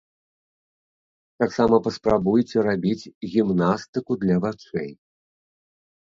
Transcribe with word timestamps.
Таксама 1.41 1.75
паспрабуйце 1.87 2.57
рабіць 2.69 3.11
гімнастыку 3.33 4.11
для 4.23 4.37
вачэй. 4.47 4.89